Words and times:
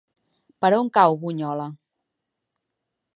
Per 0.63 0.71
on 0.77 0.89
cau 0.97 1.19
Bunyola? 1.25 1.67